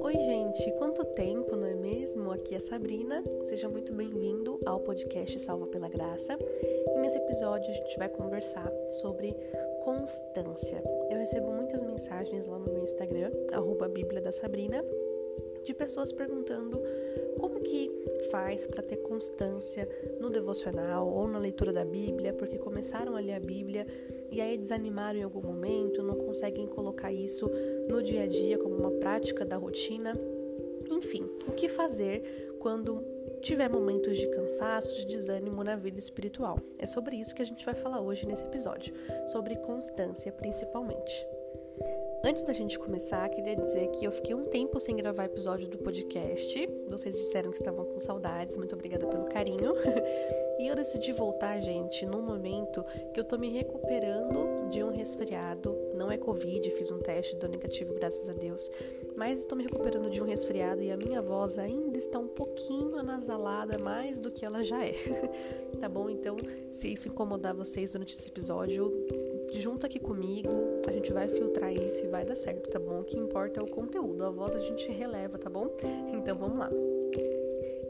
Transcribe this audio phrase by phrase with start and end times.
[0.00, 2.30] Oi, gente, quanto tempo, não é mesmo?
[2.30, 3.24] Aqui é Sabrina.
[3.42, 6.38] Seja muito bem-vindo ao podcast Salva pela Graça.
[6.94, 9.34] E nesse episódio a gente vai conversar sobre
[9.82, 10.80] constância.
[11.10, 14.84] Eu recebo muitas mensagens lá no meu Instagram, arroba Bíblia da Sabrina,
[15.64, 16.80] de pessoas perguntando
[17.40, 17.90] como que
[18.30, 19.88] faz para ter constância
[20.20, 23.86] no devocional ou na leitura da Bíblia, porque começaram a ler a Bíblia
[24.30, 27.50] e aí desanimaram em algum momento, não conseguem colocar isso
[27.88, 30.18] no dia a dia como uma prática da rotina.
[30.90, 33.04] Enfim, o que fazer quando
[33.40, 36.58] tiver momentos de cansaço, de desânimo na vida espiritual?
[36.78, 38.94] É sobre isso que a gente vai falar hoje nesse episódio,
[39.26, 41.26] sobre constância principalmente.
[42.24, 45.76] Antes da gente começar, queria dizer que eu fiquei um tempo sem gravar episódio do
[45.76, 46.68] podcast.
[46.88, 49.74] Vocês disseram que estavam com saudades, muito obrigada pelo carinho.
[50.56, 55.76] e eu decidi voltar, gente, num momento que eu tô me recuperando de um resfriado.
[55.96, 58.70] Não é Covid, fiz um teste, deu negativo, graças a Deus.
[59.16, 62.96] Mas estou me recuperando de um resfriado e a minha voz ainda está um pouquinho
[62.98, 64.94] anasalada, mais do que ela já é.
[65.80, 66.08] tá bom?
[66.08, 66.36] Então,
[66.70, 68.92] se isso incomodar vocês durante esse episódio,
[69.60, 70.50] junta aqui comigo,
[70.86, 73.00] a gente vai filtrar isso e vai dar certo, tá bom?
[73.00, 75.70] O que importa é o conteúdo, a voz a gente releva, tá bom?
[76.12, 76.70] Então vamos lá.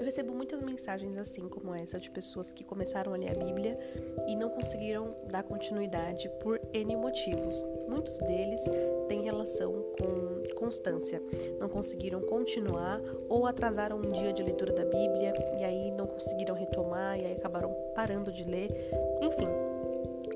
[0.02, 3.78] Eu recebo muitas mensagens assim como essa de pessoas que começaram a ler a Bíblia
[4.27, 7.64] e não conseguiram dar continuidade por N motivos.
[7.88, 8.64] Muitos deles
[9.06, 11.22] têm relação com constância.
[11.60, 16.56] Não conseguiram continuar ou atrasaram um dia de leitura da Bíblia e aí não conseguiram
[16.56, 18.70] retomar e aí acabaram parando de ler.
[19.20, 19.47] Enfim,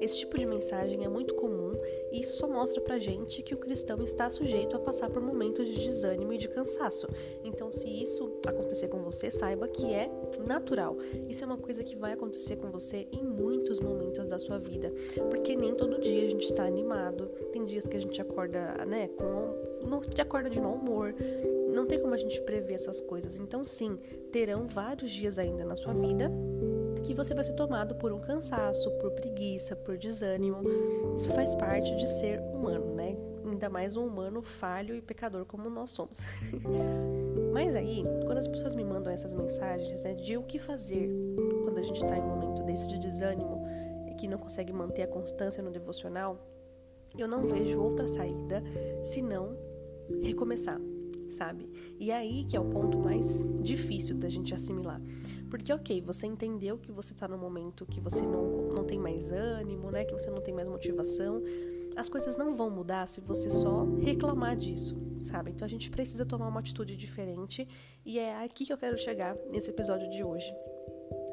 [0.00, 1.72] esse tipo de mensagem é muito comum
[2.12, 5.66] e isso só mostra pra gente que o cristão está sujeito a passar por momentos
[5.68, 7.06] de desânimo e de cansaço.
[7.44, 10.10] Então, se isso acontecer com você, saiba que é
[10.46, 10.96] natural.
[11.28, 14.92] Isso é uma coisa que vai acontecer com você em muitos momentos da sua vida,
[15.30, 17.26] porque nem todo dia a gente está animado.
[17.52, 21.14] Tem dias que a gente acorda, né, com não acorda de mau humor.
[21.72, 23.36] Não tem como a gente prever essas coisas.
[23.36, 23.98] Então, sim,
[24.32, 26.30] terão vários dias ainda na sua vida
[27.06, 30.60] que você vai ser tomado por um cansaço, por preguiça, por desânimo.
[31.16, 33.16] Isso faz parte de ser humano, né?
[33.44, 36.22] Ainda mais um humano falho e pecador como nós somos.
[37.54, 41.08] Mas aí, quando as pessoas me mandam essas mensagens né, de o que fazer
[41.62, 43.64] quando a gente está em um momento desse de desânimo
[44.10, 46.42] e que não consegue manter a constância no devocional,
[47.16, 48.62] eu não vejo outra saída
[49.02, 49.56] senão
[50.22, 50.80] recomeçar,
[51.36, 51.68] sabe?
[51.98, 55.00] E é aí que é o ponto mais difícil da gente assimilar.
[55.50, 59.30] Porque, ok, você entendeu que você tá num momento que você não, não tem mais
[59.30, 60.04] ânimo, né?
[60.04, 61.42] Que você não tem mais motivação.
[61.96, 65.50] As coisas não vão mudar se você só reclamar disso, sabe?
[65.52, 67.66] Então a gente precisa tomar uma atitude diferente
[68.04, 70.52] e é aqui que eu quero chegar nesse episódio de hoje.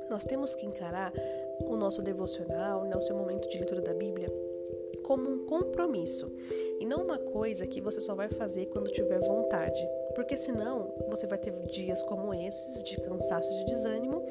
[0.09, 1.12] Nós temos que encarar
[1.66, 4.31] o nosso devocional, né, o seu momento de leitura da Bíblia,
[5.03, 6.31] como um compromisso
[6.80, 11.28] e não uma coisa que você só vai fazer quando tiver vontade, porque senão você
[11.28, 14.25] vai ter dias como esses de cansaço, de desânimo,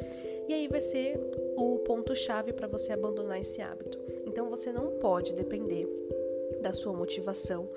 [0.48, 1.20] e aí vai ser
[1.56, 3.98] o ponto chave para você abandonar esse hábito.
[4.26, 5.88] Então você não pode depender
[6.60, 7.68] da sua motivação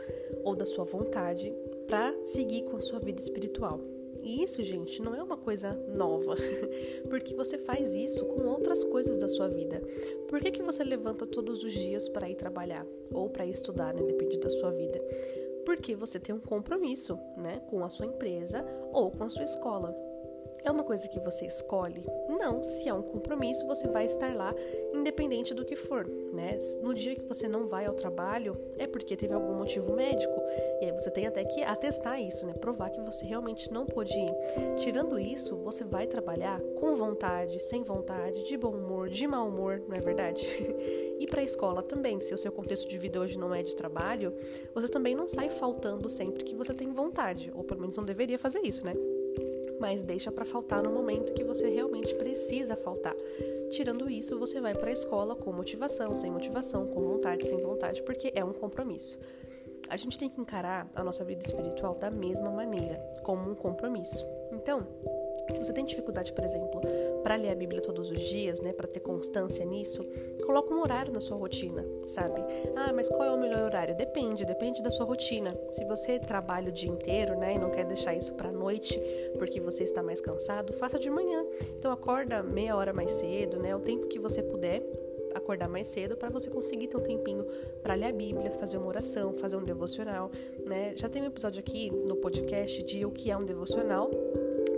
[0.44, 1.56] ou da sua vontade
[1.88, 3.95] para seguir com a sua vida espiritual.
[4.26, 6.36] E isso, gente, não é uma coisa nova,
[7.10, 9.80] porque você faz isso com outras coisas da sua vida.
[10.28, 14.02] Por que, que você levanta todos os dias para ir trabalhar ou para estudar, né?
[14.02, 15.00] Depende da sua vida.
[15.64, 19.96] Porque você tem um compromisso, né, com a sua empresa ou com a sua escola.
[20.66, 22.04] É uma coisa que você escolhe?
[22.28, 24.52] Não, se é um compromisso, você vai estar lá
[24.92, 26.58] independente do que for, né?
[26.82, 30.34] No dia que você não vai ao trabalho, é porque teve algum motivo médico.
[30.82, 32.54] E aí você tem até que atestar isso, né?
[32.54, 34.36] Provar que você realmente não pôde ir.
[34.78, 39.84] Tirando isso, você vai trabalhar com vontade, sem vontade, de bom humor, de mau humor,
[39.88, 40.48] não é verdade?
[41.20, 43.76] e para a escola também, se o seu contexto de vida hoje não é de
[43.76, 44.34] trabalho,
[44.74, 48.40] você também não sai faltando sempre que você tem vontade, ou pelo menos não deveria
[48.40, 48.96] fazer isso, né?
[49.80, 53.16] Mas deixa para faltar no momento que você realmente precisa faltar.
[53.72, 58.02] Tirando isso, você vai para a escola com motivação, sem motivação, com vontade, sem vontade,
[58.04, 59.20] porque é um compromisso.
[59.90, 64.26] A gente tem que encarar a nossa vida espiritual da mesma maneira, como um compromisso.
[64.52, 64.88] Então,
[65.54, 66.82] se você tem dificuldade, por exemplo,
[67.24, 70.04] para ler a Bíblia todos os dias, né, para ter constância nisso,
[70.46, 72.42] coloca um horário na sua rotina, sabe?
[72.76, 73.96] Ah, mas qual é o melhor horário?
[73.96, 75.58] Depende, depende da sua rotina.
[75.72, 79.00] Se você trabalha o dia inteiro, né, e não quer deixar isso para noite,
[79.38, 81.46] porque você está mais cansado, faça de manhã.
[81.78, 84.82] Então acorda meia hora mais cedo, né, o tempo que você puder
[85.36, 87.46] acordar mais cedo para você conseguir ter um tempinho
[87.84, 90.32] para ler a Bíblia, fazer uma oração, fazer um devocional,
[90.66, 90.94] né?
[90.96, 94.10] Já tem um episódio aqui no podcast de o que é um devocional,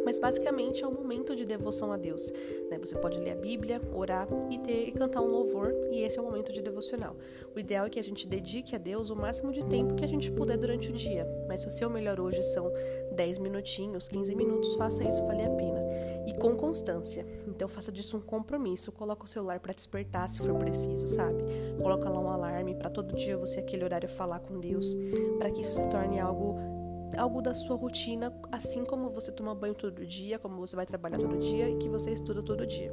[0.07, 2.31] Mas basicamente é um momento de devoção a Deus.
[2.71, 2.77] Né?
[2.80, 6.21] Você pode ler a Bíblia, orar e, ter, e cantar um louvor, e esse é
[6.21, 7.13] o momento de devocional.
[7.54, 10.07] O ideal é que a gente dedique a Deus o máximo de tempo que a
[10.07, 11.27] gente puder durante o dia.
[11.45, 12.71] Mas se o seu melhor hoje são
[13.12, 15.81] 10 minutinhos, 15 minutos, faça isso valer a pena.
[16.25, 17.25] E com constância.
[17.45, 18.94] Então faça disso um compromisso.
[18.94, 21.44] Coloca o celular para despertar se for preciso, sabe?
[21.81, 24.98] Coloca lá um alarme para todo dia você aquele horário falar com Deus,
[25.38, 26.76] para que isso se torne algo
[27.15, 31.18] algo da sua rotina, assim como você toma banho todo dia, como você vai trabalhar
[31.18, 32.92] todo dia e que você estuda todo dia.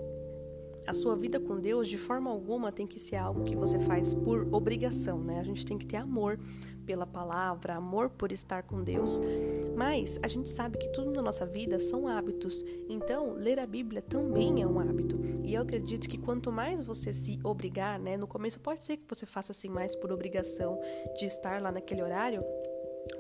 [0.87, 4.15] A sua vida com Deus, de forma alguma, tem que ser algo que você faz
[4.15, 5.41] por obrigação, né?
[5.41, 6.39] A gente tem que ter amor
[6.85, 9.19] pela palavra, amor por estar com Deus.
[9.75, 12.63] Mas a gente sabe que tudo na nossa vida são hábitos.
[12.89, 15.19] Então, ler a Bíblia também é um hábito.
[15.43, 18.19] E eu acredito que quanto mais você se obrigar, né?
[18.19, 20.79] No começo pode ser que você faça assim mais por obrigação
[21.17, 22.45] de estar lá naquele horário,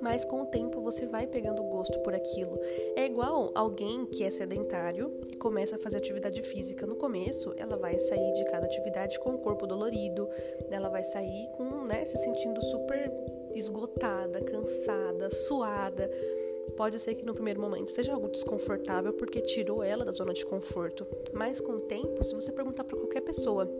[0.00, 2.58] mas com o tempo você vai pegando gosto por aquilo.
[2.96, 6.86] É igual alguém que é sedentário e começa a fazer atividade física.
[6.86, 10.28] No começo, ela vai sair de cada atividade com o corpo dolorido,
[10.70, 13.10] ela vai sair com, né, se sentindo super
[13.54, 16.10] esgotada, cansada, suada.
[16.76, 20.44] Pode ser que no primeiro momento seja algo desconfortável porque tirou ela da zona de
[20.44, 23.70] conforto, mas com o tempo, se você perguntar para qualquer pessoa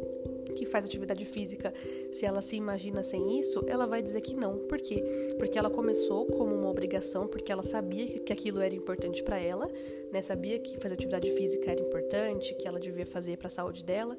[0.53, 1.73] que faz atividade física,
[2.13, 4.59] se ela se imagina sem isso, ela vai dizer que não.
[4.67, 5.03] Por quê?
[5.39, 9.69] Porque ela começou como uma obrigação, porque ela sabia que aquilo era importante para ela,
[10.13, 10.23] né?
[10.23, 14.17] Sabia que fazer atividade física era importante, que ela devia fazer para a saúde dela.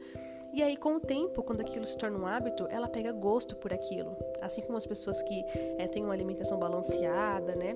[0.54, 3.74] E aí, com o tempo, quando aquilo se torna um hábito, ela pega gosto por
[3.74, 4.16] aquilo.
[4.42, 5.44] Assim como as pessoas que
[5.77, 7.75] é, têm uma alimentação balanceada, né?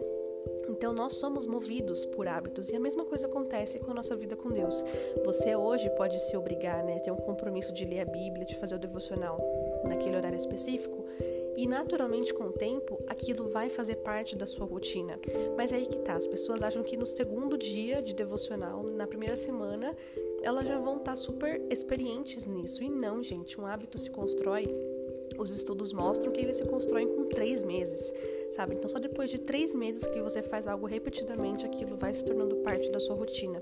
[0.70, 4.36] Então nós somos movidos por hábitos e a mesma coisa acontece com a nossa vida
[4.36, 4.84] com Deus.
[5.26, 8.76] Você hoje pode se obrigar, né, ter um compromisso de ler a Bíblia, de fazer
[8.76, 9.40] o devocional
[9.84, 11.06] naquele horário específico,
[11.56, 15.20] e naturalmente com o tempo aquilo vai fazer parte da sua rotina.
[15.58, 19.08] Mas é aí que tá, as pessoas acham que no segundo dia de devocional, na
[19.08, 19.96] primeira semana,
[20.42, 22.84] elas já vão estar tá super experientes nisso.
[22.84, 24.66] E não, gente, um hábito se constrói
[25.38, 28.14] os estudos mostram que eles se constroem com três meses,
[28.52, 28.76] sabe?
[28.76, 32.58] Então, só depois de três meses que você faz algo repetidamente, aquilo vai se tornando
[32.58, 33.62] parte da sua rotina.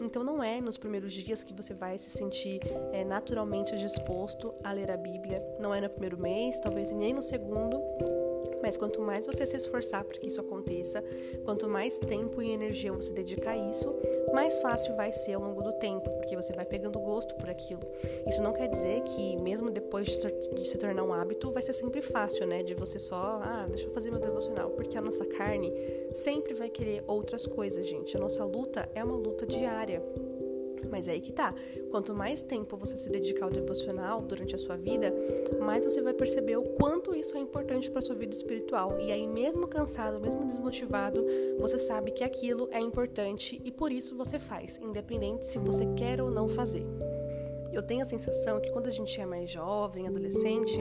[0.00, 2.60] Então, não é nos primeiros dias que você vai se sentir
[2.92, 7.22] é, naturalmente disposto a ler a Bíblia, não é no primeiro mês, talvez nem no
[7.22, 7.80] segundo
[8.62, 11.02] mas quanto mais você se esforçar para que isso aconteça,
[11.44, 13.94] quanto mais tempo e energia você dedicar a isso,
[14.32, 17.80] mais fácil vai ser ao longo do tempo, porque você vai pegando gosto por aquilo.
[18.26, 22.02] Isso não quer dizer que, mesmo depois de se tornar um hábito, vai ser sempre
[22.02, 22.62] fácil, né?
[22.62, 25.72] De você só, ah, deixa eu fazer meu devocional, porque a nossa carne
[26.12, 28.16] sempre vai querer outras coisas, gente.
[28.16, 30.02] A nossa luta é uma luta diária.
[30.86, 31.54] Mas é aí que tá.
[31.90, 35.12] Quanto mais tempo você se dedicar ao devocional durante a sua vida,
[35.58, 38.98] mais você vai perceber o quanto isso é importante para sua vida espiritual.
[39.00, 41.24] E aí, mesmo cansado, mesmo desmotivado,
[41.58, 46.20] você sabe que aquilo é importante e por isso você faz, independente se você quer
[46.20, 46.86] ou não fazer.
[47.72, 50.80] Eu tenho a sensação que quando a gente é mais jovem, adolescente,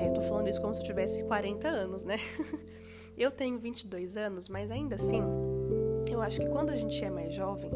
[0.00, 2.16] é, eu tô falando isso como se eu tivesse 40 anos, né?
[3.16, 5.22] eu tenho 22 anos, mas ainda assim,
[6.10, 7.70] eu acho que quando a gente é mais jovem,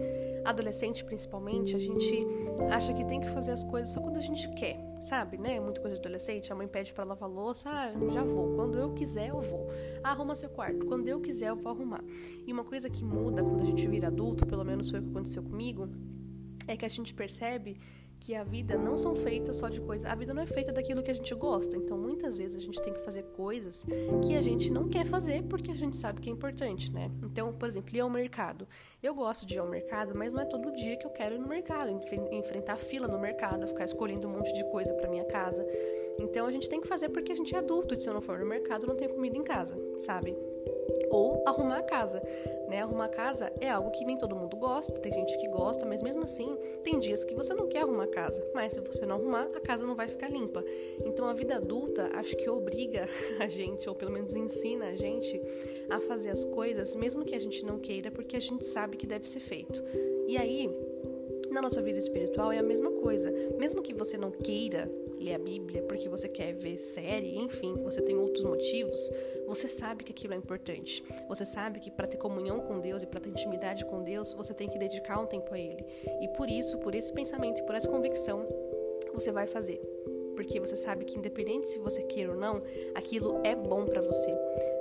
[0.49, 2.27] adolescente principalmente, a gente
[2.71, 5.59] acha que tem que fazer as coisas só quando a gente quer, sabe, né?
[5.61, 8.93] Muita coisa de adolescente, a mãe pede para lavar louça, ah, já vou, quando eu
[8.95, 9.69] quiser eu vou.
[10.03, 12.05] Ah, arruma seu quarto, quando eu quiser eu vou arrumar.
[12.47, 15.11] E uma coisa que muda quando a gente vira adulto, pelo menos foi o que
[15.11, 15.89] aconteceu comigo,
[16.67, 17.79] é que a gente percebe
[18.21, 20.07] que a vida não são feitas só de coisas.
[20.07, 21.77] A vida não é feita daquilo que a gente gosta.
[21.77, 23.85] Então, muitas vezes a gente tem que fazer coisas
[24.27, 27.11] que a gente não quer fazer porque a gente sabe que é importante, né?
[27.23, 28.67] Então, por exemplo, ir ao mercado.
[29.03, 31.39] Eu gosto de ir ao mercado, mas não é todo dia que eu quero ir
[31.39, 31.91] no mercado,
[32.33, 35.67] enfrentar fila no mercado, ficar escolhendo um monte de coisa para minha casa.
[36.19, 38.21] Então, a gente tem que fazer porque a gente é adulto e se eu não
[38.21, 40.37] for no mercado, não tenho comida em casa, sabe?
[41.11, 42.23] Ou arrumar a casa,
[42.69, 42.83] né?
[42.83, 46.03] Arrumar a casa é algo que nem todo mundo gosta, tem gente que gosta, mas
[46.03, 49.17] mesmo assim, tem dias que você não quer arrumar a casa, mas se você não
[49.17, 50.65] arrumar, a casa não vai ficar limpa.
[51.05, 53.09] Então a vida adulta acho que obriga
[53.41, 55.41] a gente, ou pelo menos ensina a gente
[55.89, 59.07] a fazer as coisas mesmo que a gente não queira, porque a gente sabe que
[59.07, 59.83] deve ser feito.
[60.27, 60.69] E aí,
[61.57, 63.33] na nossa vida espiritual é a mesma coisa.
[63.59, 68.03] Mesmo que você não queira ler a Bíblia porque você quer ver série, enfim, você
[68.03, 69.11] tem outros motivos,
[69.47, 71.03] você sabe que aquilo é importante.
[71.27, 74.53] Você sabe que para ter comunhão com Deus e para ter intimidade com Deus, você
[74.53, 75.83] tem que dedicar um tempo a Ele.
[76.21, 78.47] E por isso, por esse pensamento e por essa convicção,
[79.15, 79.81] você vai fazer
[80.37, 82.63] porque você sabe que independente se você queira ou não,
[82.95, 84.33] aquilo é bom para você,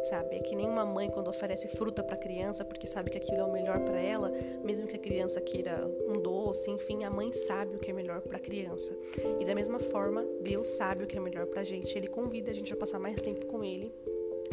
[0.09, 0.35] sabe?
[0.35, 3.43] É que nem uma mãe quando oferece fruta para criança porque sabe que aquilo é
[3.43, 4.31] o melhor para ela,
[4.63, 8.21] mesmo que a criança queira um doce, enfim, a mãe sabe o que é melhor
[8.21, 8.93] para a criança.
[9.39, 11.97] E da mesma forma, Deus sabe o que é melhor para a gente.
[11.97, 13.91] Ele convida a gente a passar mais tempo com ele,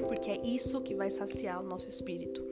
[0.06, 2.42] porque é isso que vai saciar o nosso espírito.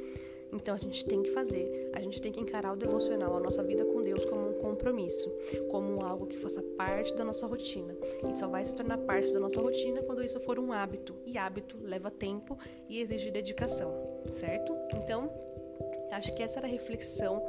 [0.52, 3.62] Então a gente tem que fazer, a gente tem que encarar o devocional, a nossa
[3.62, 5.30] vida com Deus como um compromisso,
[5.70, 7.96] como algo que faça parte da nossa rotina.
[8.28, 11.14] E só vai se tornar parte da nossa rotina quando isso for um hábito.
[11.24, 13.92] E hábito leva tempo e exige dedicação,
[14.28, 14.76] certo?
[14.94, 15.30] Então,
[16.10, 17.42] acho que essa era a reflexão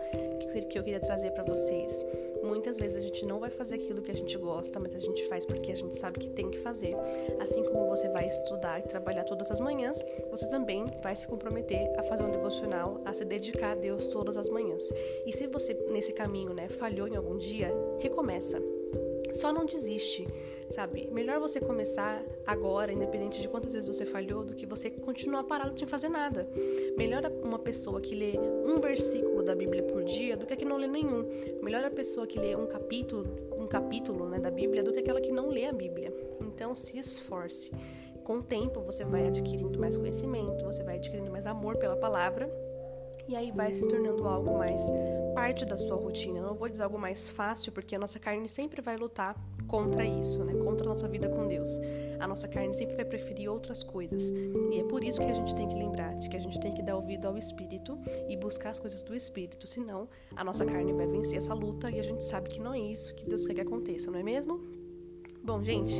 [0.69, 2.03] que eu queria trazer para vocês.
[2.43, 5.23] Muitas vezes a gente não vai fazer aquilo que a gente gosta, mas a gente
[5.27, 6.95] faz porque a gente sabe que tem que fazer.
[7.39, 11.91] Assim como você vai estudar e trabalhar todas as manhãs, você também vai se comprometer
[11.99, 14.83] a fazer um devocional, a se dedicar a Deus todas as manhãs.
[15.25, 17.67] E se você nesse caminho, né, falhou em algum dia,
[17.99, 18.61] recomeça.
[19.33, 20.27] Só não desiste,
[20.71, 21.07] sabe?
[21.11, 25.77] Melhor você começar agora, independente de quantas vezes você falhou, do que você continuar parado
[25.77, 26.47] sem fazer nada.
[26.97, 30.65] Melhor uma pessoa que lê um versículo da Bíblia por dia do que a que
[30.65, 31.25] não lê nenhum.
[31.61, 33.25] Melhor a pessoa que lê um capítulo,
[33.57, 36.13] um capítulo né, da Bíblia do que aquela que não lê a Bíblia.
[36.41, 37.71] Então se esforce.
[38.23, 42.49] Com o tempo você vai adquirindo mais conhecimento, você vai adquirindo mais amor pela palavra
[43.27, 44.81] e aí vai se tornando algo mais
[45.33, 46.39] parte da sua rotina.
[46.39, 49.35] Eu não vou dizer algo mais fácil, porque a nossa carne sempre vai lutar
[49.71, 50.53] contra isso, né?
[50.53, 51.79] Contra a nossa vida com Deus.
[52.19, 54.29] A nossa carne sempre vai preferir outras coisas.
[54.69, 56.73] E é por isso que a gente tem que lembrar de que a gente tem
[56.73, 57.97] que dar ouvido ao Espírito
[58.27, 61.99] e buscar as coisas do Espírito, senão a nossa carne vai vencer essa luta e
[61.99, 64.80] a gente sabe que não é isso que Deus quer que aconteça, não é mesmo?
[65.43, 65.95] Bom, gente,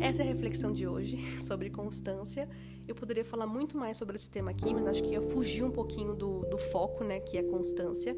[0.00, 2.48] essa é a reflexão de hoje sobre constância.
[2.88, 5.70] Eu poderia falar muito mais sobre esse tema aqui, mas acho que ia fugir um
[5.70, 8.16] pouquinho do, do foco, né, que é constância.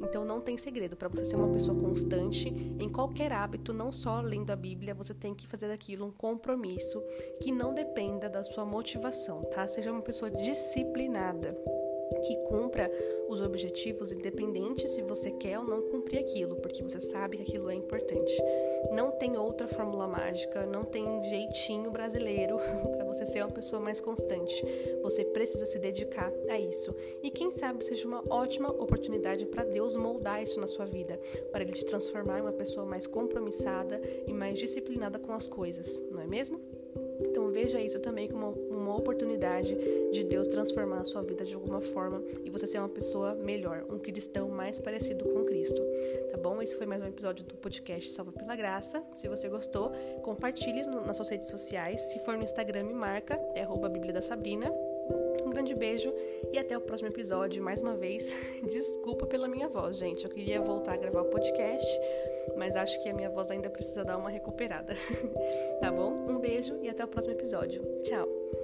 [0.00, 4.20] Então não tem segredo para você ser uma pessoa constante em qualquer hábito, não só
[4.20, 7.02] lendo a Bíblia, você tem que fazer daquilo um compromisso
[7.42, 9.68] que não dependa da sua motivação, tá?
[9.68, 11.54] Seja uma pessoa disciplinada
[12.26, 12.90] que cumpra
[13.28, 17.70] os objetivos, independente se você quer ou não cumprir aquilo, porque você sabe que aquilo
[17.70, 18.32] é importante.
[18.92, 22.58] Não tem outra fórmula mágica, não tem jeitinho brasileiro
[22.96, 24.64] para você ser uma pessoa mais constante.
[25.02, 26.94] Você precisa se dedicar a isso.
[27.22, 31.20] E quem sabe seja uma ótima oportunidade para Deus moldar isso na sua vida,
[31.50, 36.00] para Ele te transformar em uma pessoa mais compromissada e mais disciplinada com as coisas,
[36.10, 36.60] não é mesmo?
[37.20, 38.54] Então veja isso também como
[38.88, 39.76] uma oportunidade
[40.10, 43.84] de Deus transformar a sua vida de alguma forma e você ser uma pessoa melhor,
[43.90, 45.82] um cristão mais parecido com Cristo.
[46.30, 46.60] Tá bom?
[46.62, 49.02] Esse foi mais um episódio do podcast Salva pela Graça.
[49.14, 49.92] Se você gostou,
[50.22, 52.00] compartilhe nas suas redes sociais.
[52.00, 54.72] Se for no Instagram, me marca, é arroba Bíblia da Sabrina.
[55.44, 56.12] Um grande beijo
[56.52, 57.62] e até o próximo episódio.
[57.62, 60.24] Mais uma vez, desculpa pela minha voz, gente.
[60.24, 62.00] Eu queria voltar a gravar o podcast,
[62.56, 64.94] mas acho que a minha voz ainda precisa dar uma recuperada.
[65.80, 66.12] tá bom?
[66.28, 67.82] Um beijo e até o próximo episódio.
[68.02, 68.57] Tchau!